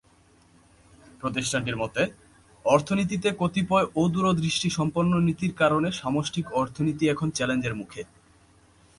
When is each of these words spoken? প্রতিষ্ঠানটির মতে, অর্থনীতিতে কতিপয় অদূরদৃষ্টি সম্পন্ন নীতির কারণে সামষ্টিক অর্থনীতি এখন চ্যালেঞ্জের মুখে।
প্রতিষ্ঠানটির 1.21 1.77
মতে, 1.77 2.01
অর্থনীতিতে 2.65 3.29
কতিপয় 3.39 3.85
অদূরদৃষ্টি 3.95 4.69
সম্পন্ন 4.69 5.13
নীতির 5.27 5.53
কারণে 5.53 5.89
সামষ্টিক 5.91 6.45
অর্থনীতি 6.61 7.03
এখন 7.09 7.27
চ্যালেঞ্জের 7.37 7.75
মুখে। 7.75 8.01